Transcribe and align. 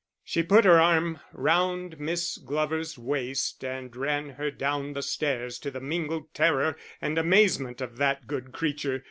She 0.23 0.41
put 0.41 0.65
her 0.65 0.81
arm 0.81 1.19
round 1.31 1.99
Miss 1.99 2.39
Glover's 2.39 2.97
waist 2.97 3.63
and 3.63 3.95
ran 3.95 4.29
her 4.31 4.49
down 4.49 4.93
the 4.93 5.03
stairs 5.03 5.59
to 5.59 5.69
the 5.69 5.79
mingled 5.79 6.33
terror 6.33 6.75
and 7.03 7.19
amazement 7.19 7.81
of 7.81 7.97
that 7.97 8.25
good 8.25 8.51
creature. 8.51 8.99